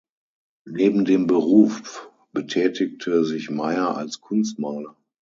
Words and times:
Neben 0.65 1.05
dem 1.05 1.27
Beruf 1.27 2.09
betätigte 2.31 3.23
sich 3.23 3.51
Meyer 3.51 3.95
als 3.95 4.19
Kunstmaler. 4.19 4.97